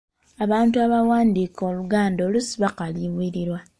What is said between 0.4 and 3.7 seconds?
Abantu abawandiika Oluganda oluusi bakaluubirirwa.